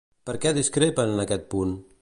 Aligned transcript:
Per 0.29 0.33
què 0.45 0.53
discrepen 0.59 1.13
en 1.15 1.25
aquest 1.27 1.49
punt? 1.57 1.81